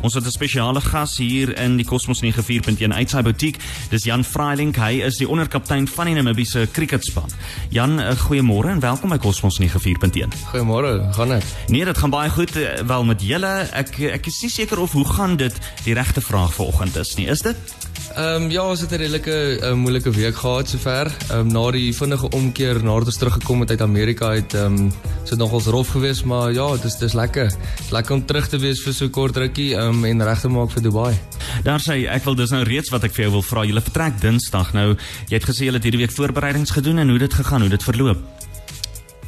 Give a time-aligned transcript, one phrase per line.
[0.00, 3.58] Ons het 'n spesiale gas hier in die Cosmos 94.1 uit sy butiek.
[3.90, 4.76] Dis Jan Freiling.
[4.76, 7.30] Hy is die onderkaptein van die Namibiese cricketspan.
[7.68, 10.30] Jan, eh, goeiemôre en welkom by Cosmos 94.1.
[10.52, 11.44] Goeiemôre, gaan dit?
[11.66, 13.68] Nee, dit gaan baie goed eh, wel met julle.
[13.72, 17.26] Ek ek is nie seker of hoe gaan dit die regte vraag vanoggend is nie.
[17.26, 17.56] Is dit?
[18.16, 21.06] Ehm um, ja, ons het 'n redelike uh, moeilike week gehad sover.
[21.30, 24.92] Ehm um, na die vinnige omkeer nadat ons teruggekom het uit Amerika uit ehm um,
[25.28, 27.52] dit nogals rof geweest, maar ja, dit is dis lekker.
[27.90, 30.82] Lekker om terug te wees vir so kort rukkie um, en reg te maak vir
[30.82, 31.18] Dubai.
[31.64, 33.64] Daar sê ek wil dis nou reeds wat ek vir jou wil vra.
[33.64, 34.96] Jy vertrek Dinsdag nou.
[35.28, 37.82] Jy het gesê jy het hierdie week voorbereidings gedoen en hoe dit gegaan, hoe dit
[37.82, 38.18] verloop?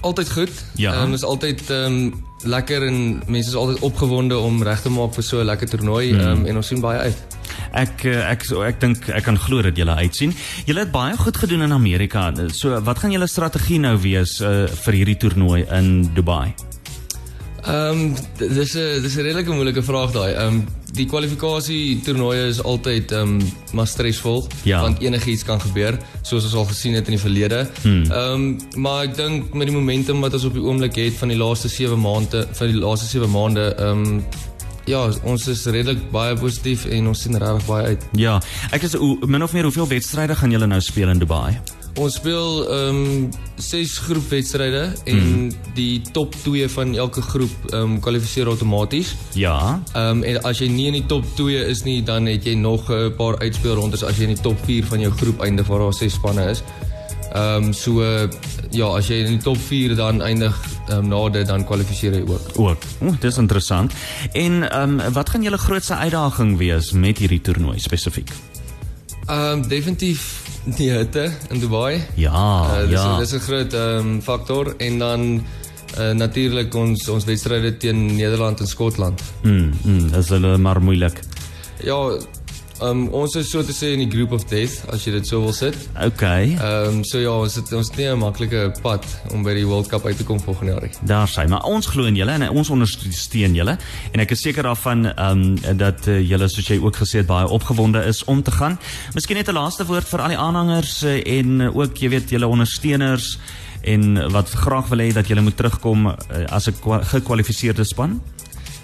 [0.01, 0.65] Altyd goed.
[0.74, 0.95] Ja.
[0.95, 4.88] Ehm um, is altyd ehm um, lekker en mense is altyd opgewonde om reg te
[4.88, 6.21] maak vir so 'n lekker toernooi hmm.
[6.21, 7.40] um, en ons sien baie uit.
[7.73, 10.34] Ek eh, ek ek, ek dink ek kan glo dat julle uitsien.
[10.66, 12.33] Julle het baie goed gedoen in Amerika.
[12.52, 16.55] So wat gaan julle strategie nou wees uh, vir hierdie toernooi in Dubai?
[17.60, 20.33] Ehm um, dis 'n dis 'n redelike moeilike vraag daai.
[20.33, 24.80] Ehm um, die kwalifikasie toernooie is altyd ehm um, maar stresvol ja.
[24.80, 27.68] want enigiets kan gebeur soos ons al gesien het in die verlede.
[27.82, 28.04] Hmm.
[28.10, 31.29] Ehm um, maar ek dink met die momentum wat ons op die oomblik het van
[31.29, 34.24] die laaste 7 maande van die laaste 7 maande ehm um,
[34.88, 38.06] Ja, ons is redelik baie positief en ons sien regtig baie uit.
[38.18, 38.40] Ja,
[38.73, 41.60] ek is min of meer hoeveel wedstryde gaan julle nou speel in Dubai?
[41.98, 45.48] Ons speel ehm um, ses groepwedstryde en hmm.
[45.74, 49.14] die top 2 van elke groep ehm um, kwalifiseer outomaties.
[49.34, 49.80] Ja.
[49.92, 52.54] Ehm um, en as jy nie in die top 2 is nie, dan het jy
[52.54, 55.78] nog 'n paar uitspelrondes as jy in die top 4 van jou groep eindig waar
[55.88, 56.62] daar ses spanne is.
[57.30, 58.02] Ehm um, so
[58.70, 60.56] ja, as jy in die top 4 dan eindig
[60.88, 62.48] ehm um, na dit dan kwalifiseer jy ook.
[62.59, 62.86] Ook.
[63.00, 63.92] O, dis interessant.
[64.32, 68.32] En ehm um, wat gaan julle grootste uitdaging wees met hierdie toernooi spesifiek?
[69.26, 72.03] Ehm um, definitief die hitte in Dubai.
[72.14, 73.19] Ja, uh, dis ja.
[73.19, 75.20] Dis 'n groot ehm um, faktor en dan
[75.98, 79.22] uh, natuurlik ons ons wedstryde teen Nederland en Skotland.
[79.42, 81.20] Mm, mm, dis hulle maar moeilik.
[81.84, 82.19] Ja,
[82.81, 85.42] Um, ons is so te sê in die group of death as jy dit so
[85.44, 85.76] wil sit.
[86.00, 86.54] Okay.
[86.56, 89.04] Ehm um, so ja, ons het ons nie 'n maklike pad
[89.34, 90.92] om by die World Cup uit te kom volgende jaar nie.
[91.04, 93.76] Daar sê, maar ons glo in julle en ons ondersteun julle
[94.12, 97.26] en ek is seker daarvan ehm um, dat uh, julle soos jy ook gesê het
[97.26, 98.78] baie opgewonde is om te gaan.
[99.14, 102.30] Miskien net 'n laaste woord vir al die aanhangers uh, en uh, ook jy weet
[102.30, 103.38] julle ondersteuners
[103.82, 106.14] en wat graag wil hê dat julle moet terugkom uh,
[106.48, 108.20] as 'n gekwalifiseerde span.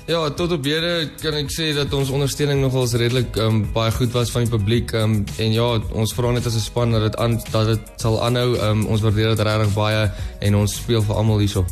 [0.06, 4.12] Ja, tot op hede kan ek sê dat ons ondersteuning nogals redelik um, baie goed
[4.14, 5.64] was van die publiek um, en ja,
[5.98, 8.54] ons vra net as 'n span dat dit aan dat dit sal aanhou.
[8.54, 10.06] Um, ons waardeer dit regtig baie
[10.40, 11.64] en ons speel vir almal hierso.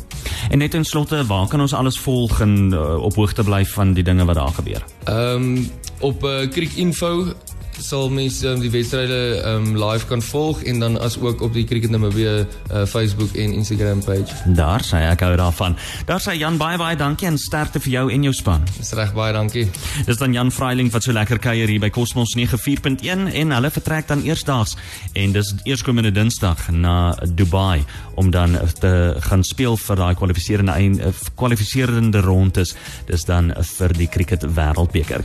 [0.51, 3.93] En net in slotte, waar kan ons alles volg en uh, op hoogte bly van
[3.93, 4.83] die dinge wat daar gebeur?
[5.05, 7.31] Ehm um, op uh, Creek Info
[7.79, 11.63] sal mense um, die wedstryde um, live kan volg en dan as ook op die
[11.67, 14.35] Cricket Namibia uh, Facebook en Instagram page.
[14.45, 15.77] Daar sê ek gou daarvan.
[16.05, 18.65] Daar sê Jan baie baie dankie en sterkte vir jou en jou span.
[18.77, 19.67] Dis reg baie dankie.
[20.07, 24.09] Dis dan Jan Freiling wat so lekker kuier hier by Cosmos 94.1 en hulle vertrek
[24.11, 24.75] dan eersdaags
[25.13, 27.83] en dis eerskomende Dinsdag na Dubai
[28.15, 32.75] om dan te gaan speel vir daai kwalifiserende kwalifiserende rondes.
[33.07, 35.23] Dis dan vir die cricket wêreldbeker.